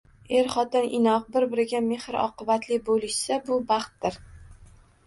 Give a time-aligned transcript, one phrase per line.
[0.37, 4.21] Er-xotin inoq, bir-biriga mehr-oqibatli bo‘lishsa bu baxtdir